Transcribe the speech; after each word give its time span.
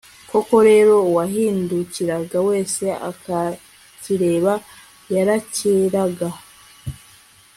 koko 0.29 0.55
rero, 0.69 0.93
uwahindukiraga 1.11 2.37
wese 2.49 2.85
akakireba 3.09 4.53
yarakiraga 5.13 6.29